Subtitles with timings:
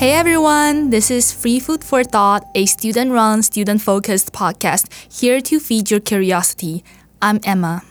[0.00, 5.42] Hey everyone, this is Free Food for Thought, a student run, student focused podcast here
[5.42, 6.82] to feed your curiosity.
[7.20, 7.82] I'm Emma.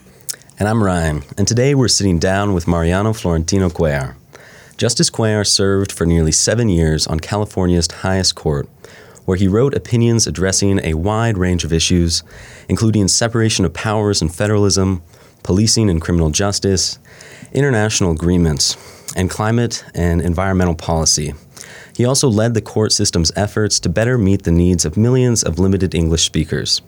[0.58, 4.16] And I'm Ryan, and today we're sitting down with Mariano Florentino Cuellar.
[4.76, 8.68] Justice Cuellar served for nearly seven years on California's highest court,
[9.24, 12.24] where he wrote opinions addressing a wide range of issues,
[12.68, 15.00] including separation of powers and federalism,
[15.44, 16.98] policing and criminal justice,
[17.52, 18.76] international agreements,
[19.14, 21.34] and climate and environmental policy.
[22.00, 25.58] He also led the court system's efforts to better meet the needs of millions of
[25.58, 26.80] limited English speakers.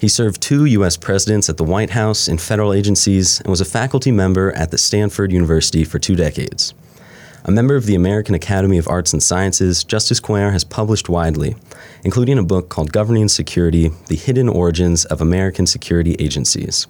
[0.00, 0.96] He served two U.S.
[0.96, 4.78] presidents at the White House in federal agencies and was a faculty member at the
[4.78, 6.72] Stanford University for two decades.
[7.44, 11.54] A member of the American Academy of Arts and Sciences, Justice Cuellar has published widely,
[12.02, 16.86] including a book called Governing Security The Hidden Origins of American Security Agencies.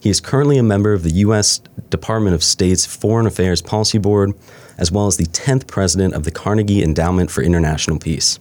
[0.00, 1.58] He is currently a member of the U.S.
[1.90, 4.34] Department of State's Foreign Affairs Policy Board,
[4.78, 8.38] as well as the 10th president of the Carnegie Endowment for International Peace.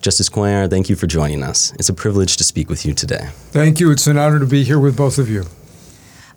[0.00, 1.72] Justice Cuellar, thank you for joining us.
[1.78, 3.28] It's a privilege to speak with you today.
[3.52, 3.90] Thank you.
[3.90, 5.44] It's an honor to be here with both of you.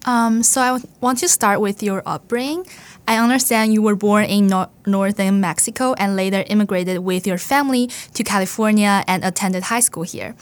[0.06, 2.66] Um, so I w- want to start with your upbringing.
[3.08, 7.90] I understand you were born in no- northern Mexico and later immigrated with your family
[8.14, 10.36] to California and attended high school here.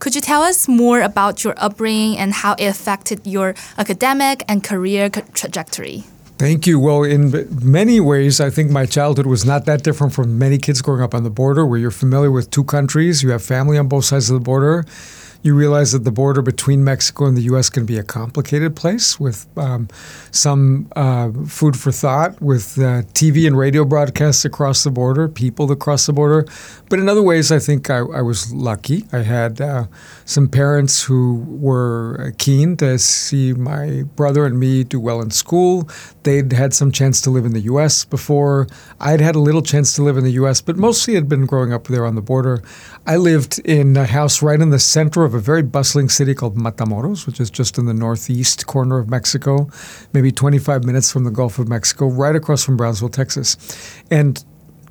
[0.00, 4.64] Could you tell us more about your upbringing and how it affected your academic and
[4.64, 6.04] career trajectory?
[6.36, 6.80] Thank you.
[6.80, 10.82] Well, in many ways, I think my childhood was not that different from many kids
[10.82, 13.86] growing up on the border, where you're familiar with two countries, you have family on
[13.86, 14.84] both sides of the border.
[15.44, 17.68] You realize that the border between Mexico and the U.S.
[17.68, 19.88] can be a complicated place with um,
[20.30, 25.70] some uh, food for thought, with uh, TV and radio broadcasts across the border, people
[25.70, 26.46] across the border.
[26.88, 29.04] But in other ways, I think I, I was lucky.
[29.12, 29.84] I had uh,
[30.24, 35.90] some parents who were keen to see my brother and me do well in school.
[36.22, 38.06] They'd had some chance to live in the U.S.
[38.06, 38.66] before.
[38.98, 41.74] I'd had a little chance to live in the U.S., but mostly had been growing
[41.74, 42.62] up there on the border.
[43.06, 46.56] I lived in a house right in the center of a very bustling city called
[46.56, 49.68] Matamoros, which is just in the northeast corner of Mexico,
[50.12, 53.56] maybe 25 minutes from the Gulf of Mexico, right across from Brownsville, Texas.
[54.10, 54.44] And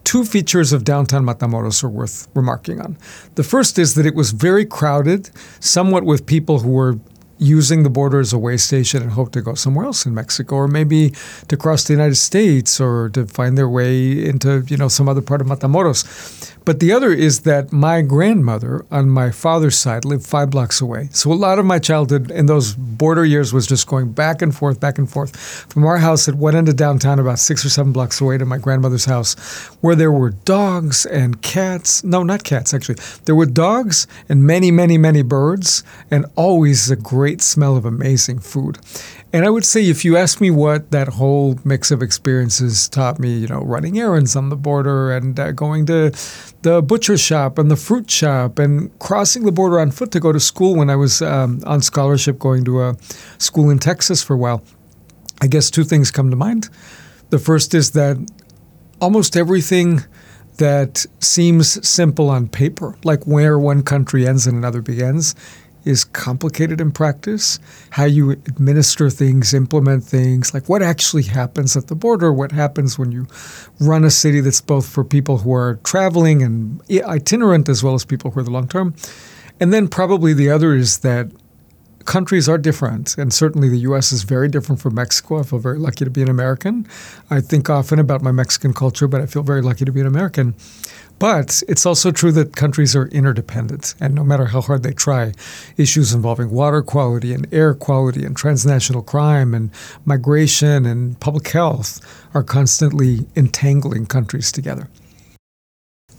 [0.03, 2.97] two features of downtown Matamoros are worth remarking on.
[3.35, 6.99] The first is that it was very crowded, somewhat with people who were
[7.43, 10.55] using the border as a way station and hope to go somewhere else in Mexico
[10.55, 11.13] or maybe
[11.49, 15.21] to cross the United States or to find their way into, you know, some other
[15.21, 16.53] part of Matamoros.
[16.65, 21.09] But the other is that my grandmother on my father's side lived five blocks away.
[21.11, 24.55] So a lot of my childhood in those border years was just going back and
[24.55, 25.35] forth, back and forth
[25.69, 28.45] from our house at one end of downtown, about six or seven blocks away, to
[28.45, 29.33] my grandmother's house,
[29.81, 32.01] where there were dogs and cats.
[32.03, 32.95] No, not cats, actually.
[33.25, 38.39] There were dogs and many, many, many birds, and always a great smell of amazing
[38.39, 38.77] food.
[39.31, 43.17] And I would say, if you ask me what that whole mix of experiences taught
[43.17, 46.11] me, you know, running errands on the border and uh, going to
[46.61, 50.31] the butcher shop and the fruit shop and crossing the border on foot to go
[50.31, 52.97] to school when I was um, on scholarship going to a
[53.39, 54.63] school in Texas for a while,
[55.41, 56.69] I guess two things come to mind.
[57.31, 58.17] The first is that
[59.01, 60.03] almost everything
[60.57, 65.35] that seems simple on paper, like where one country ends and another begins,
[65.85, 67.59] is complicated in practice.
[67.91, 72.97] How you administer things, implement things, like what actually happens at the border, what happens
[72.97, 73.27] when you
[73.79, 78.05] run a city that's both for people who are traveling and itinerant as well as
[78.05, 78.95] people who are the long term.
[79.59, 81.29] And then probably the other is that
[82.05, 84.11] countries are different, and certainly the U.S.
[84.11, 85.39] is very different from Mexico.
[85.39, 86.85] I feel very lucky to be an American.
[87.29, 90.07] I think often about my Mexican culture, but I feel very lucky to be an
[90.07, 90.55] American.
[91.23, 95.31] But it's also true that countries are interdependent, and no matter how hard they try,
[95.77, 99.71] issues involving water quality and air quality and transnational crime and
[100.03, 102.01] migration and public health
[102.33, 104.89] are constantly entangling countries together.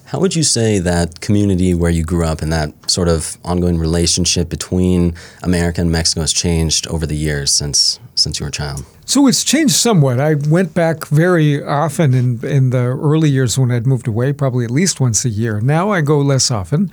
[0.06, 3.78] How would you say that community where you grew up and that sort of ongoing
[3.78, 8.52] relationship between America and Mexico has changed over the years since since you were a
[8.52, 8.84] child?
[9.04, 10.18] So it's changed somewhat.
[10.18, 14.64] I went back very often in in the early years when I'd moved away, probably
[14.64, 15.60] at least once a year.
[15.60, 16.90] Now I go less often.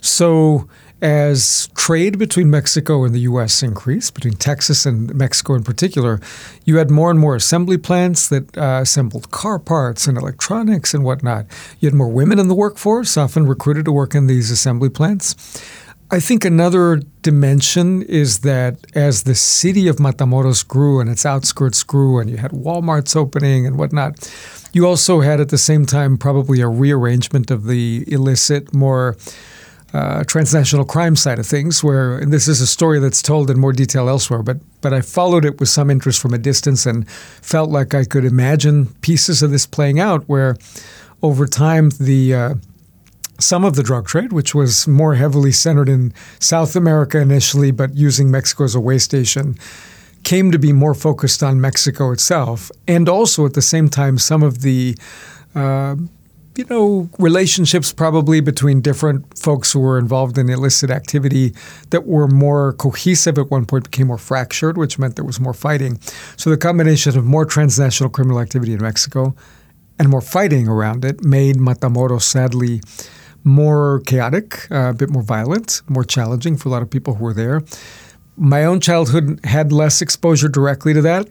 [0.00, 0.68] So
[1.00, 3.62] as trade between Mexico and the U.S.
[3.62, 6.20] increased, between Texas and Mexico in particular,
[6.64, 11.04] you had more and more assembly plants that uh, assembled car parts and electronics and
[11.04, 11.46] whatnot.
[11.78, 15.36] You had more women in the workforce, often recruited to work in these assembly plants.
[16.10, 21.82] I think another dimension is that as the city of Matamoros grew and its outskirts
[21.82, 24.32] grew, and you had Walmarts opening and whatnot,
[24.72, 29.18] you also had at the same time probably a rearrangement of the illicit, more
[29.92, 33.72] uh, transnational crime side of things, where this is a story that's told in more
[33.72, 37.68] detail elsewhere, but but I followed it with some interest from a distance and felt
[37.68, 40.56] like I could imagine pieces of this playing out where
[41.22, 42.54] over time, the uh,
[43.38, 47.94] some of the drug trade, which was more heavily centered in South America initially, but
[47.94, 49.56] using Mexico as a way station,
[50.24, 54.42] came to be more focused on Mexico itself, and also at the same time, some
[54.42, 54.96] of the
[55.54, 55.94] uh,
[56.58, 61.54] you know, relationships probably between different folks who were involved in illicit activity
[61.90, 65.54] that were more cohesive at one point became more fractured, which meant there was more
[65.54, 66.00] fighting.
[66.36, 69.36] So the combination of more transnational criminal activity in Mexico
[70.00, 72.80] and more fighting around it made Matamoros sadly
[73.44, 77.24] more chaotic, uh, a bit more violent, more challenging for a lot of people who
[77.24, 77.62] were there.
[78.36, 81.28] My own childhood had less exposure directly to that,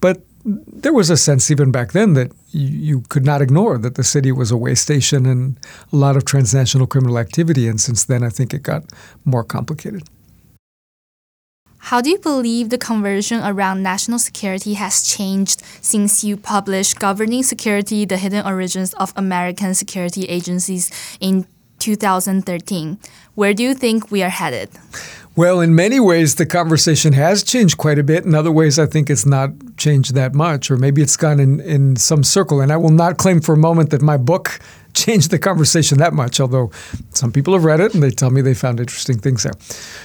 [0.00, 3.94] but there was a sense even back then that you, you, could not ignore that
[3.94, 5.58] the city was a way station and
[5.90, 7.66] a lot of transnational criminal activity.
[7.66, 8.84] And since then, I think it got
[9.24, 10.02] more complicated.
[11.88, 17.42] How do you believe the conversion around national security has changed since you published Governing
[17.42, 20.90] Security The Hidden Origins of American Security Agencies
[21.20, 21.46] in
[21.80, 22.98] 2013?
[23.34, 24.70] Where do you think we are headed?
[25.36, 28.24] Well, in many ways, the conversation has changed quite a bit.
[28.24, 31.60] In other ways, I think it's not changed that much, or maybe it's gone in,
[31.60, 32.62] in some circle.
[32.62, 34.58] And I will not claim for a moment that my book
[34.94, 36.70] changed the conversation that much, although
[37.10, 39.52] some people have read it and they tell me they found interesting things there.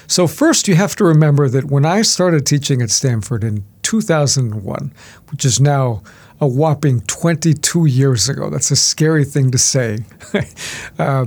[0.08, 4.94] So, first, you have to remember that when I started teaching at Stanford in 2001,
[5.32, 6.02] which is now
[6.42, 10.00] a whopping 22 years ago, that's a scary thing to say.
[11.00, 11.26] uh,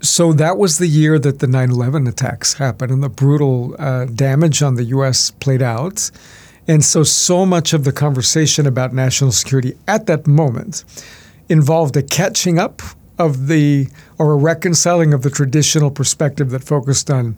[0.00, 4.04] so that was the year that the 9 11 attacks happened and the brutal uh,
[4.04, 5.30] damage on the U.S.
[5.30, 6.10] played out.
[6.66, 10.84] And so, so much of the conversation about national security at that moment
[11.48, 12.82] involved a catching up
[13.18, 13.88] of the,
[14.18, 17.36] or a reconciling of the traditional perspective that focused on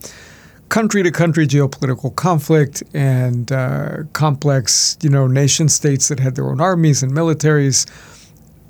[0.68, 6.48] country to country geopolitical conflict and uh, complex, you know, nation states that had their
[6.48, 7.86] own armies and militaries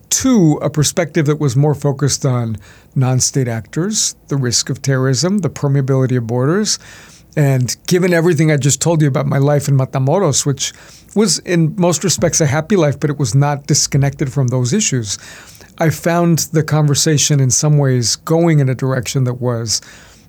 [0.08, 2.56] to a perspective that was more focused on
[2.94, 6.78] non state actors, the risk of terrorism, the permeability of borders.
[7.36, 10.72] And given everything I just told you about my life in Matamoros, which
[11.14, 15.18] was in most respects a happy life, but it was not disconnected from those issues,
[15.78, 19.82] I found the conversation in some ways going in a direction that was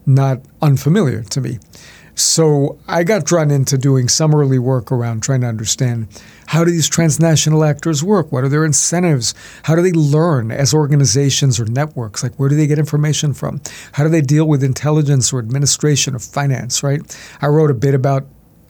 [0.05, 1.59] not unfamiliar to me.
[2.17, 6.07] So I got drawn into doing some early work around trying to understand
[6.47, 8.31] how do these transnational actors work?
[8.31, 9.35] What are their incentives?
[9.63, 12.23] How do they learn as organizations or networks?
[12.23, 13.61] Like, where do they get information from?
[13.91, 17.01] How do they deal with intelligence or administration or finance, right?
[17.39, 18.25] I wrote a bit about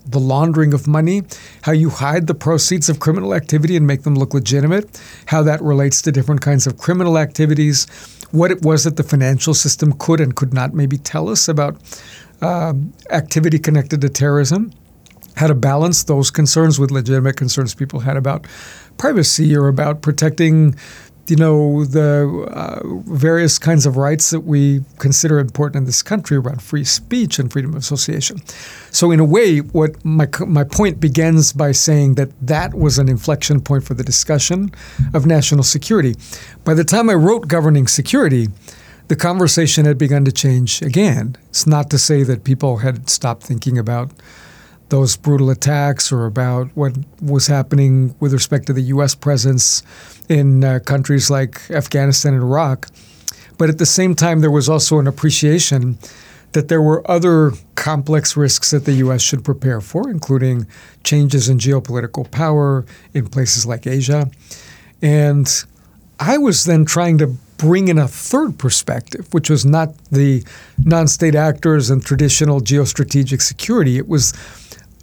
[0.06, 1.24] the laundering of money,
[1.62, 5.62] how you hide the proceeds of criminal activity and make them look legitimate, how that
[5.62, 7.88] relates to different kinds of criminal activities,
[8.32, 11.78] what it was that the financial system could and could not maybe tell us about
[12.42, 14.72] um, activity connected to terrorism,
[15.36, 18.48] how to balance those concerns with legitimate concerns people had about
[18.98, 20.76] privacy or about protecting
[21.30, 22.80] you know the uh,
[23.12, 27.52] various kinds of rights that we consider important in this country around free speech and
[27.52, 28.42] freedom of association.
[28.92, 33.10] So in a way, what my my point begins by saying that that was an
[33.10, 34.72] inflection point for the discussion
[35.14, 36.16] of national security.
[36.64, 38.48] By the time I wrote governing security,
[39.08, 41.36] the conversation had begun to change again.
[41.50, 44.12] It's not to say that people had stopped thinking about
[44.90, 49.16] those brutal attacks or about what was happening with respect to the U.S.
[49.16, 49.84] presence
[50.30, 52.88] in uh, countries like Afghanistan and Iraq.
[53.58, 55.98] But at the same time, there was also an appreciation
[56.54, 59.22] that there were other complex risks that the U.S.
[59.22, 60.68] should prepare for, including
[61.04, 64.30] changes in geopolitical power in places like Asia.
[65.02, 65.48] And
[66.20, 70.44] I was then trying to bring in a third perspective, which was not the
[70.78, 73.98] non state actors and traditional geostrategic security.
[73.98, 74.34] It was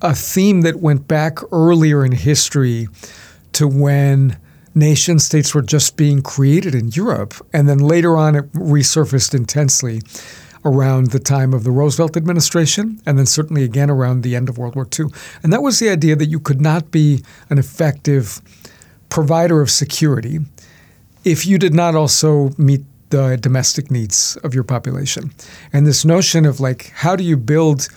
[0.00, 2.88] a theme that went back earlier in history
[3.52, 4.38] to when
[4.74, 7.34] nation states were just being created in Europe.
[7.52, 10.02] And then later on, it resurfaced intensely
[10.64, 14.56] around the time of the Roosevelt administration, and then certainly again around the end of
[14.56, 15.06] World War II.
[15.42, 18.40] And that was the idea that you could not be an effective
[19.10, 20.40] provider of security
[21.24, 25.32] if you did not also meet the domestic needs of your population.
[25.72, 27.88] And this notion of like, how do you build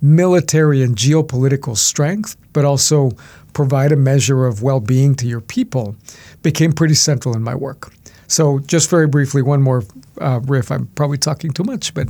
[0.00, 3.10] military and geopolitical strength, but also
[3.52, 5.96] provide a measure of well being to your people
[6.42, 7.92] became pretty central in my work.
[8.28, 9.84] So, just very briefly, one more
[10.20, 10.70] uh, riff.
[10.70, 12.08] I'm probably talking too much, but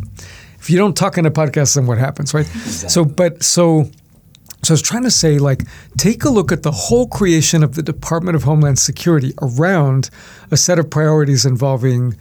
[0.59, 2.47] if you don't talk in a podcast, then what happens, right?
[2.47, 2.89] Exactly.
[2.89, 3.91] So, but so
[4.67, 5.63] so I was trying to say, like,
[5.97, 10.11] take a look at the whole creation of the Department of Homeland Security around
[10.51, 12.17] a set of priorities involving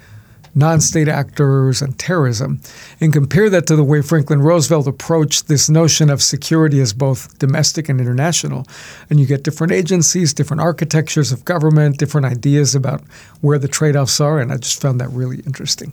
[0.55, 2.61] non state actors, and terrorism.
[3.01, 7.37] And compare that to the way Franklin Roosevelt approached this notion of security as both
[7.39, 8.65] domestic and international.
[9.09, 13.01] And you get different agencies, different architectures of government, different ideas about
[13.41, 14.39] where the trade offs are.
[14.39, 15.91] And I just found that really interesting.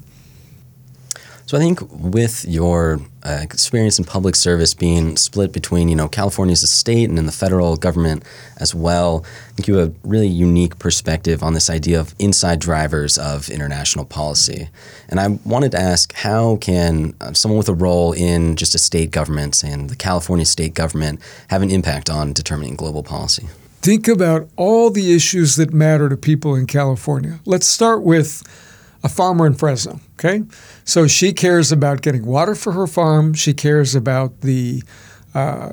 [1.53, 6.09] So I think with your uh, experience in public service being split between you know
[6.09, 8.25] California as a state and in the federal government
[8.57, 12.59] as well, I think you have a really unique perspective on this idea of inside
[12.59, 14.71] drivers of international policy.
[15.11, 18.79] And I wanted to ask, how can uh, someone with a role in just a
[18.79, 23.47] state government and the California state government have an impact on determining global policy?
[23.83, 27.41] Think about all the issues that matter to people in California.
[27.45, 28.43] Let's start with
[29.03, 30.01] a farmer in Fresno.
[30.15, 30.43] Okay,
[30.85, 33.35] so she cares about getting water for her farm.
[33.35, 34.83] She cares about the
[35.35, 35.71] uh,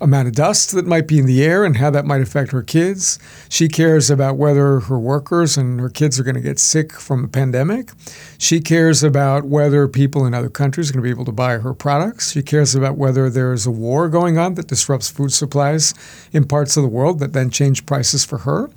[0.00, 2.62] amount of dust that might be in the air and how that might affect her
[2.62, 3.18] kids.
[3.48, 7.24] She cares about whether her workers and her kids are going to get sick from
[7.24, 7.90] a pandemic.
[8.36, 11.56] She cares about whether people in other countries are going to be able to buy
[11.58, 12.32] her products.
[12.32, 15.94] She cares about whether there's a war going on that disrupts food supplies
[16.32, 18.70] in parts of the world that then change prices for her.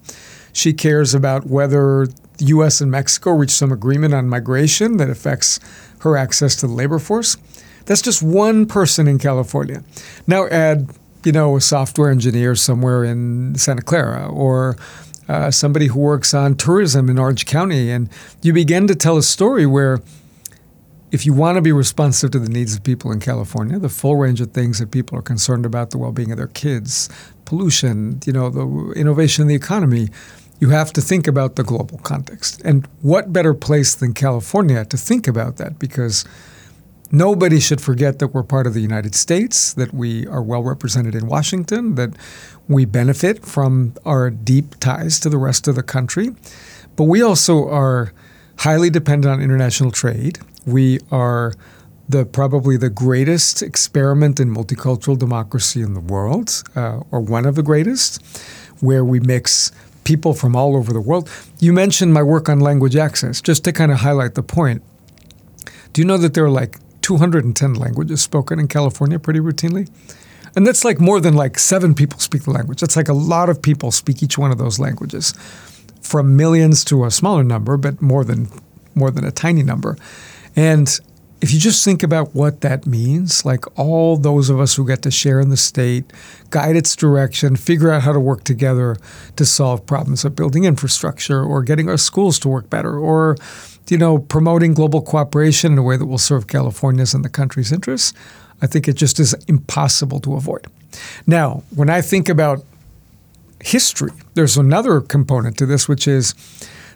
[0.54, 2.82] She cares about whether the U.S.
[2.82, 5.60] and Mexico reach some agreement on migration that affects
[6.00, 7.38] her access to the labor force.
[7.86, 9.84] That's just one person in California.
[10.28, 10.90] Now add,
[11.24, 14.78] you know, a software engineer somewhere in Santa Clara or
[15.28, 18.10] uh, somebody who works on tourism in Orange County, and
[18.42, 20.02] you begin to tell a story where
[21.12, 24.16] if you want to be responsive to the needs of people in California, the full
[24.16, 27.10] range of things that people are concerned about, the well-being of their kids,
[27.46, 30.08] pollution, you know, the innovation in the economy,
[30.62, 32.62] you have to think about the global context.
[32.64, 35.80] And what better place than California to think about that?
[35.80, 36.24] Because
[37.12, 41.16] nobody should forget that we're part of the United States, that we are well represented
[41.16, 42.12] in Washington, that
[42.68, 46.30] we benefit from our deep ties to the rest of the country.
[46.96, 48.14] But we also are
[48.60, 50.38] highly dependent on international trade.
[50.68, 51.54] We are
[52.08, 57.56] the probably the greatest experiment in multicultural democracy in the world, uh, or one of
[57.56, 58.24] the greatest,
[58.80, 59.72] where we mix
[60.04, 61.30] people from all over the world.
[61.60, 64.82] You mentioned my work on language access, just to kind of highlight the point.
[65.94, 69.90] Do you know that there are like 210 languages spoken in California pretty routinely?
[70.56, 72.82] And that's like more than like seven people speak the language.
[72.82, 75.34] That's like a lot of people speak each one of those languages,
[76.02, 78.50] from millions to a smaller number, but more than
[78.96, 79.98] more than a tiny number.
[80.56, 81.00] And
[81.42, 85.02] if you just think about what that means, like all those of us who get
[85.02, 86.14] to share in the state,
[86.52, 88.96] guide its direction, figure out how to work together
[89.36, 93.36] to solve problems of building infrastructure or getting our schools to work better or
[93.90, 97.74] you know, promoting global cooperation in a way that will serve California's and the country's
[97.74, 98.14] interests,
[98.62, 100.68] I think it just is impossible to avoid.
[101.28, 102.64] Now, when I think about
[103.60, 106.34] history, there's another component to this, which is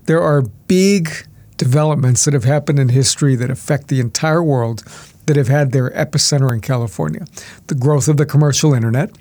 [0.05, 1.09] there are big
[1.57, 4.83] developments that have happened in history that affect the entire world
[5.25, 7.25] that have had their epicenter in California.
[7.67, 9.12] The growth of the commercial internet,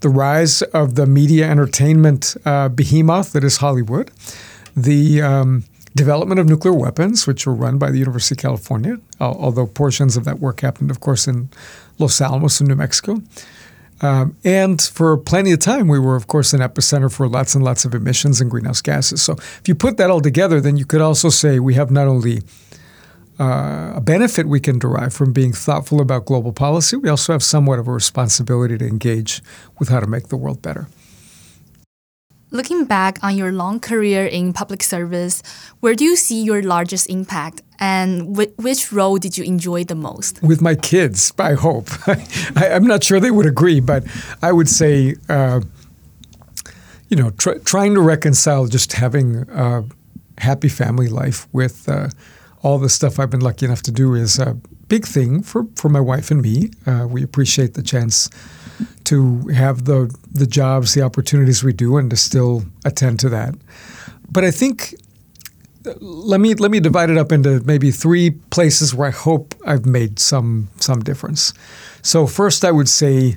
[0.00, 4.10] the rise of the media entertainment uh, behemoth that is Hollywood,
[4.76, 5.64] the um,
[5.96, 10.24] development of nuclear weapons, which were run by the University of California, although portions of
[10.24, 11.48] that work happened, of course, in
[11.98, 13.20] Los Alamos in New Mexico.
[14.00, 17.64] Um, and for plenty of time, we were, of course, an epicenter for lots and
[17.64, 19.22] lots of emissions and greenhouse gases.
[19.22, 22.06] So if you put that all together, then you could also say we have not
[22.06, 22.42] only
[23.40, 27.42] uh, a benefit we can derive from being thoughtful about global policy, we also have
[27.42, 29.42] somewhat of a responsibility to engage
[29.78, 30.86] with how to make the world better.
[32.50, 35.42] Looking back on your long career in public service,
[35.80, 39.94] where do you see your largest impact and wh- which role did you enjoy the
[39.94, 40.42] most?
[40.42, 41.88] With my kids, I hope.
[42.08, 44.04] I, am not sure they would agree, but
[44.40, 45.60] I would say, uh,
[47.10, 49.84] you know, tr- trying to reconcile just having a
[50.38, 52.08] happy family life with uh,
[52.62, 54.56] all the stuff I've been lucky enough to do is a
[54.88, 56.70] big thing for, for my wife and me.
[56.86, 58.30] Uh, we appreciate the chance
[59.04, 63.54] to have the the jobs, the opportunities we do, and to still attend to that.
[64.30, 64.94] But I think
[66.00, 69.86] let me let me divide it up into maybe three places where I hope I've
[69.86, 71.52] made some some difference.
[72.02, 73.36] So first, I would say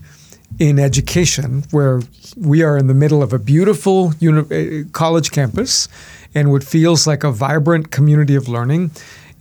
[0.60, 2.02] in education, where
[2.36, 5.88] we are in the middle of a beautiful uni- eh, college campus
[6.36, 8.92] and what feels like a vibrant community of learning.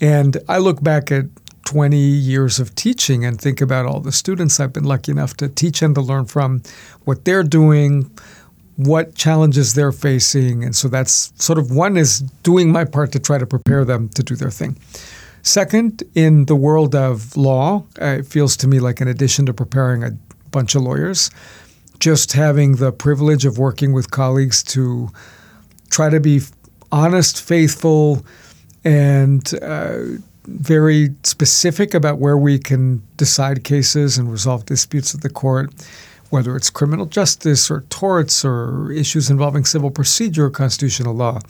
[0.00, 1.26] And I look back at
[1.71, 5.49] 20 years of teaching and think about all the students I've been lucky enough to
[5.49, 6.65] teach and to learn from,
[7.05, 8.11] what they're doing,
[8.75, 10.65] what challenges they're facing.
[10.65, 14.09] And so that's sort of one is doing my part to try to prepare them
[14.17, 14.79] to do their thing.
[15.43, 19.55] Second, in the world of law, uh, it feels to me like in addition to
[19.55, 20.11] preparing a
[20.50, 21.31] bunch of lawyers,
[22.00, 25.09] just having the privilege of working with colleagues to
[25.89, 26.41] try to be
[26.91, 28.25] honest, faithful,
[28.83, 35.30] and uh, very specific about where we can decide cases and resolve disputes at the
[35.30, 35.70] court,
[36.30, 41.40] whether it's criminal justice or torts or issues involving civil procedure or constitutional law.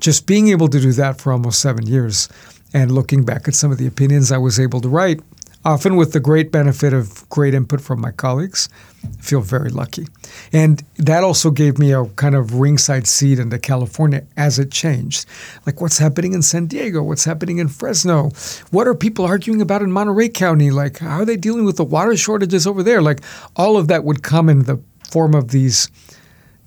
[0.00, 2.28] Just being able to do that for almost seven years
[2.72, 5.20] and looking back at some of the opinions I was able to write
[5.68, 8.70] often with the great benefit of great input from my colleagues.
[9.04, 10.06] I feel very lucky.
[10.50, 15.26] And that also gave me a kind of ringside seat into California as it changed.
[15.66, 17.02] Like what's happening in San Diego?
[17.02, 18.30] What's happening in Fresno?
[18.70, 20.70] What are people arguing about in Monterey County?
[20.70, 23.02] Like, how are they dealing with the water shortages over there?
[23.02, 23.20] Like,
[23.54, 25.90] all of that would come in the form of these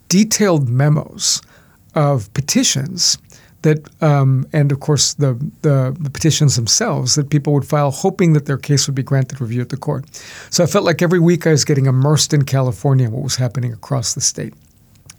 [0.09, 1.41] detailed memos
[1.95, 3.17] of petitions
[3.61, 8.33] that, um, and of course, the, the, the, petitions themselves that people would file, hoping
[8.33, 10.05] that their case would be granted review at the court.
[10.49, 13.35] So I felt like every week I was getting immersed in California and what was
[13.35, 14.53] happening across the state.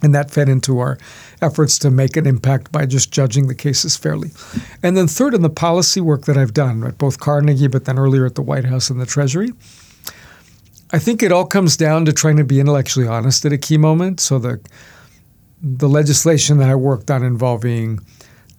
[0.03, 0.99] And that fed into our
[1.41, 4.31] efforts to make an impact by just judging the cases fairly.
[4.83, 8.01] And then, third, in the policy work that I've done at both Carnegie, but then
[8.01, 9.53] earlier at the White House and the Treasury,
[10.93, 13.79] I think it all comes down to trying to be intellectually honest at a key
[13.79, 14.19] moment.
[14.19, 14.61] So the
[15.63, 18.01] the legislation that I worked on involving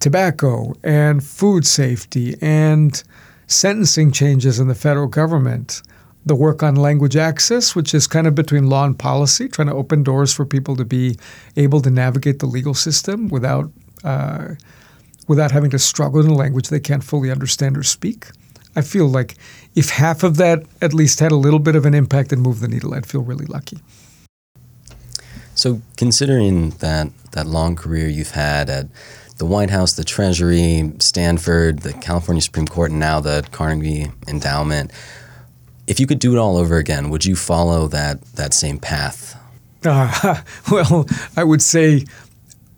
[0.00, 3.02] tobacco and food safety and
[3.46, 5.82] sentencing changes in the federal government.
[6.26, 9.74] The work on language access, which is kind of between law and policy, trying to
[9.74, 11.16] open doors for people to be
[11.56, 13.70] able to navigate the legal system without
[14.04, 14.54] uh,
[15.28, 18.28] without having to struggle in a language they can't fully understand or speak.
[18.76, 19.36] I feel like
[19.74, 22.60] if half of that at least had a little bit of an impact and moved
[22.60, 23.78] the needle, I'd feel really lucky.
[25.54, 28.88] So, considering that that long career you've had at
[29.38, 34.92] the White House, the Treasury, Stanford, the California Supreme Court, and now the Carnegie Endowment.
[35.86, 39.38] If you could do it all over again, would you follow that that same path?
[39.84, 42.04] Uh, well, I would say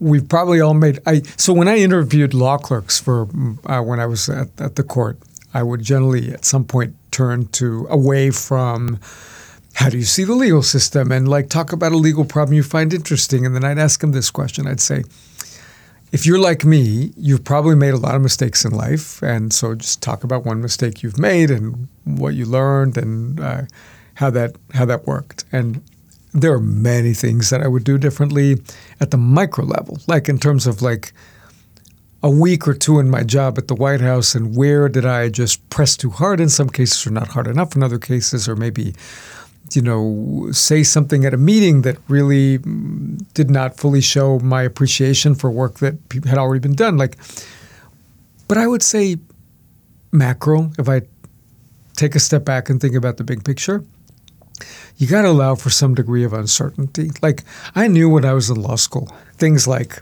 [0.00, 0.98] we've probably all made.
[1.06, 3.28] I so when I interviewed law clerks for
[3.66, 5.18] uh, when I was at, at the court,
[5.54, 8.98] I would generally at some point turn to away from
[9.74, 12.62] how do you see the legal system and like talk about a legal problem you
[12.62, 14.66] find interesting, and then I'd ask them this question.
[14.66, 15.04] I'd say
[16.16, 19.74] if you're like me, you've probably made a lot of mistakes in life, and so
[19.74, 23.62] just talk about one mistake you've made and what you learned and uh,
[24.14, 25.44] how that how that worked.
[25.52, 25.82] And
[26.32, 28.56] there are many things that I would do differently
[28.98, 31.12] at the micro level, like in terms of like
[32.22, 35.28] a week or two in my job at the White House, and where did I
[35.28, 38.56] just press too hard in some cases, or not hard enough in other cases, or
[38.56, 38.94] maybe
[39.74, 44.62] you know, say something at a meeting that really mm, did not fully show my
[44.62, 46.96] appreciation for work that had already been done.
[46.96, 47.16] Like,
[48.48, 49.16] but I would say
[50.12, 51.02] macro, if I
[51.96, 53.84] take a step back and think about the big picture,
[54.96, 57.10] you got to allow for some degree of uncertainty.
[57.22, 60.00] Like, I knew when I was in law school, things like,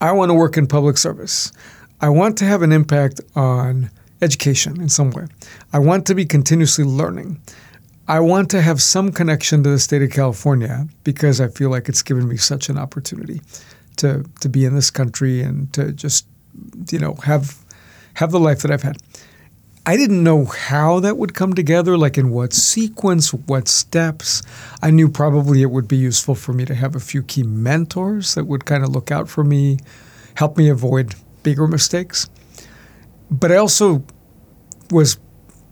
[0.00, 1.52] I want to work in public service.
[2.00, 3.90] I want to have an impact on
[4.20, 5.26] education in some way.
[5.72, 7.40] I want to be continuously learning.
[8.08, 11.88] I want to have some connection to the state of California because I feel like
[11.88, 13.40] it's given me such an opportunity
[13.96, 16.26] to to be in this country and to just
[16.90, 17.56] you know have
[18.14, 18.98] have the life that I've had.
[19.88, 24.42] I didn't know how that would come together, like in what sequence, what steps.
[24.82, 28.34] I knew probably it would be useful for me to have a few key mentors
[28.34, 29.78] that would kind of look out for me,
[30.34, 31.14] help me avoid
[31.44, 32.28] bigger mistakes.
[33.30, 34.02] But I also
[34.90, 35.18] was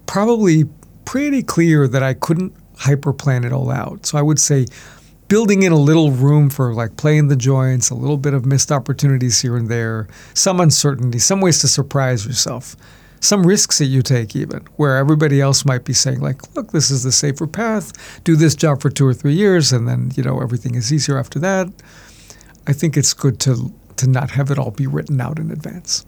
[0.07, 0.65] probably
[1.05, 4.07] pretty clear that I couldn't hyper plan it all out.
[4.07, 4.67] So I would say
[5.29, 8.71] building in a little room for like playing the joints, a little bit of missed
[8.71, 12.77] opportunities here and there, some uncertainty, some ways to surprise yourself,
[13.21, 16.91] some risks that you take even, where everybody else might be saying like, look, this
[16.91, 20.23] is the safer path, do this job for two or three years, and then you
[20.23, 21.69] know everything is easier after that.
[22.67, 26.05] I think it's good to to not have it all be written out in advance.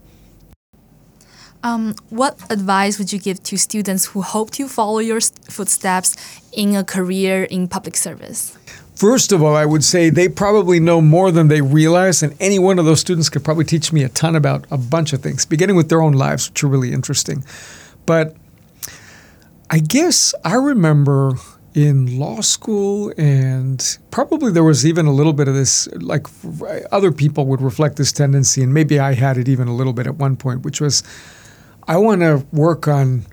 [1.67, 6.15] Um, what advice would you give to students who hope to follow your footsteps
[6.53, 8.57] in a career in public service?
[8.95, 12.61] First of all, I would say they probably know more than they realize, and any
[12.61, 15.45] one of those students could probably teach me a ton about a bunch of things,
[15.45, 17.45] beginning with their own lives, which are really interesting.
[18.07, 18.37] But
[19.69, 21.33] I guess I remember
[21.75, 26.29] in law school, and probably there was even a little bit of this, like
[26.93, 30.07] other people would reflect this tendency, and maybe I had it even a little bit
[30.07, 31.03] at one point, which was
[31.89, 33.27] I want to work on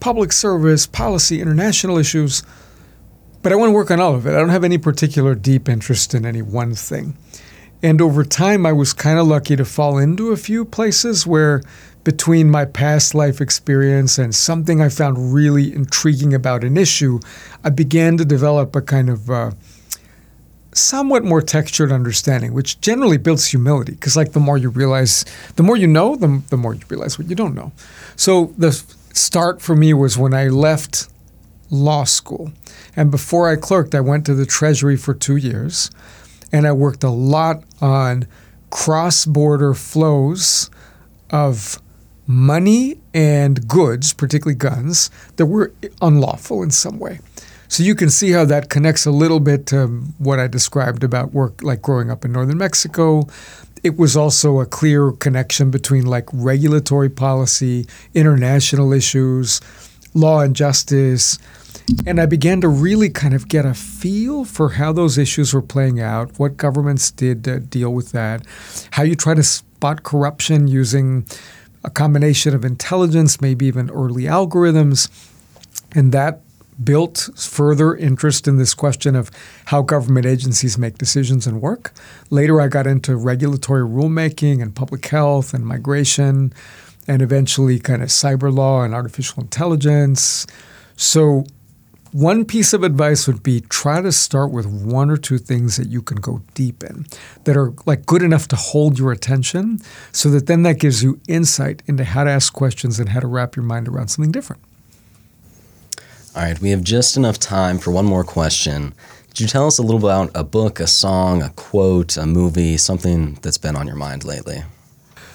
[0.00, 2.42] public service, policy, international issues,
[3.42, 4.30] but I want to work on all of it.
[4.30, 7.16] I don't have any particular deep interest in any one thing.
[7.82, 11.62] And over time, I was kind of lucky to fall into a few places where,
[12.04, 17.20] between my past life experience and something I found really intriguing about an issue,
[17.62, 19.50] I began to develop a kind of uh,
[20.74, 23.92] somewhat more textured understanding, which generally builds humility.
[23.92, 25.24] Because like the more you realize,
[25.56, 27.72] the more you know, the, the more you realize what you don't know.
[28.16, 28.72] So the
[29.12, 31.08] start for me was when I left
[31.70, 32.52] law school.
[32.96, 35.90] And before I clerked, I went to the Treasury for two years.
[36.52, 38.26] And I worked a lot on
[38.70, 40.70] cross border flows
[41.30, 41.80] of
[42.26, 47.20] money and goods, particularly guns, that were unlawful in some way.
[47.72, 49.86] So you can see how that connects a little bit to
[50.18, 53.26] what I described about work like growing up in northern Mexico.
[53.82, 59.62] It was also a clear connection between like regulatory policy, international issues,
[60.12, 61.38] law and justice.
[62.06, 65.62] And I began to really kind of get a feel for how those issues were
[65.62, 68.44] playing out, what governments did to deal with that,
[68.90, 71.24] how you try to spot corruption using
[71.84, 75.08] a combination of intelligence, maybe even early algorithms.
[75.92, 76.42] And that
[76.84, 79.30] built further interest in this question of
[79.66, 81.92] how government agencies make decisions and work.
[82.30, 86.52] Later, I got into regulatory rulemaking and public health and migration,
[87.06, 90.46] and eventually, kind of cyber law and artificial intelligence.
[90.96, 91.44] So,
[92.12, 95.88] one piece of advice would be try to start with one or two things that
[95.88, 97.06] you can go deep in
[97.44, 99.80] that are like good enough to hold your attention
[100.12, 103.26] so that then that gives you insight into how to ask questions and how to
[103.26, 104.62] wrap your mind around something different.
[106.34, 108.94] All right, we have just enough time for one more question.
[109.28, 112.78] Could you tell us a little about a book, a song, a quote, a movie,
[112.78, 114.62] something that's been on your mind lately?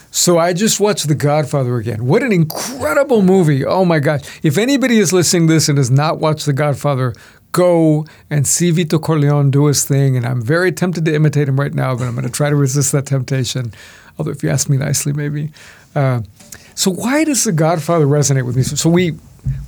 [0.10, 2.08] So I just watched The Godfather again.
[2.08, 3.64] What an incredible movie.
[3.64, 4.22] Oh my gosh.
[4.42, 7.14] If anybody is listening to this and has not watched The Godfather,
[7.52, 10.18] go and see Vito Corleone do his thing.
[10.18, 12.56] And I'm very tempted to imitate him right now, but I'm going to try to
[12.56, 13.72] resist that temptation.
[14.18, 15.52] Although, if you ask me nicely, maybe.
[15.94, 16.22] Uh,
[16.74, 18.64] so why does The Godfather resonate with me?
[18.64, 19.16] So we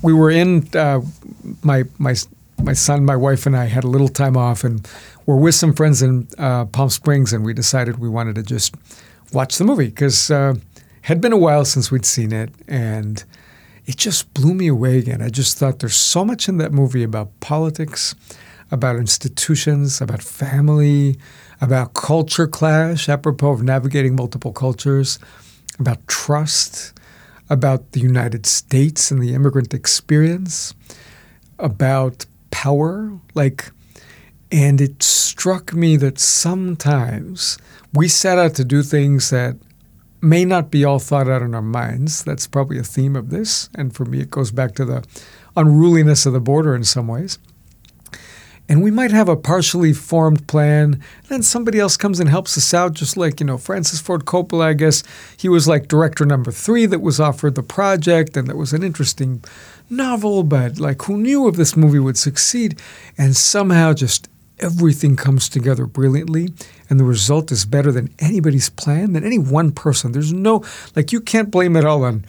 [0.01, 1.01] we were in uh,
[1.63, 2.15] my my
[2.63, 4.87] my son, my wife, and I had a little time off, and
[5.25, 8.75] we're with some friends in uh, Palm Springs, and we decided we wanted to just
[9.33, 10.55] watch the movie because uh,
[11.03, 13.23] had been a while since we'd seen it, and
[13.85, 15.21] it just blew me away again.
[15.21, 18.15] I just thought there's so much in that movie about politics,
[18.71, 21.17] about institutions, about family,
[21.61, 25.19] about culture clash, apropos of navigating multiple cultures,
[25.79, 26.93] about trust
[27.49, 30.73] about the United States and the immigrant experience,
[31.57, 33.71] about power, like
[34.51, 37.57] and it struck me that sometimes
[37.93, 39.55] we set out to do things that
[40.21, 42.23] may not be all thought out in our minds.
[42.23, 43.69] That's probably a theme of this.
[43.75, 45.03] And for me, it goes back to the
[45.55, 47.37] unruliness of the border in some ways
[48.69, 51.01] and we might have a partially formed plan.
[51.27, 54.65] Then somebody else comes and helps us out, just like, you know, Francis Ford Coppola,
[54.65, 55.03] I guess
[55.35, 58.83] he was like director number three that was offered the project, and that was an
[58.83, 59.43] interesting
[59.89, 62.79] novel, but like who knew if this movie would succeed?
[63.17, 64.29] And somehow just
[64.59, 66.53] everything comes together brilliantly,
[66.89, 70.11] and the result is better than anybody's plan, than any one person.
[70.11, 70.63] There's no,
[70.95, 72.25] like, you can't blame it all on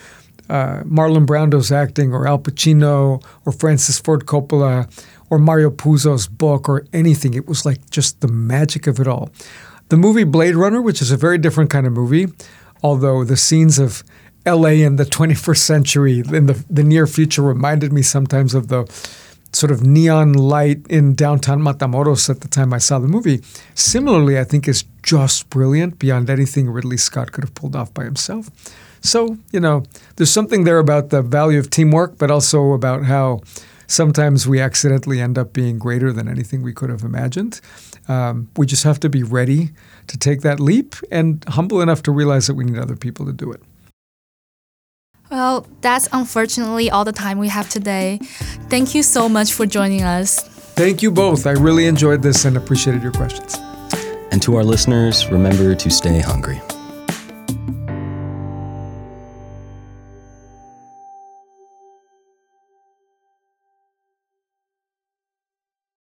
[0.48, 4.88] uh, Marlon Brando's acting or Al Pacino or Francis Ford Coppola
[5.30, 7.34] or Mario Puzo's book or anything.
[7.34, 9.30] It was like just the magic of it all.
[9.88, 12.26] The movie Blade Runner, which is a very different kind of movie,
[12.82, 14.02] although the scenes of
[14.46, 18.84] LA in the 21st century in the, the near future reminded me sometimes of the
[19.52, 23.42] sort of neon light in downtown Matamoros at the time I saw the movie.
[23.74, 28.04] Similarly, I think is just brilliant beyond anything Ridley Scott could have pulled off by
[28.04, 28.48] himself.
[29.00, 29.84] So, you know,
[30.16, 33.40] there's something there about the value of teamwork, but also about how
[33.90, 37.60] sometimes we accidentally end up being greater than anything we could have imagined.
[38.08, 39.70] Um, we just have to be ready
[40.06, 43.32] to take that leap and humble enough to realize that we need other people to
[43.32, 43.62] do it.
[45.30, 48.18] Well, that's unfortunately all the time we have today.
[48.68, 50.42] Thank you so much for joining us.
[50.74, 51.46] Thank you both.
[51.46, 53.56] I really enjoyed this and appreciated your questions.
[54.32, 56.60] And to our listeners, remember to stay hungry.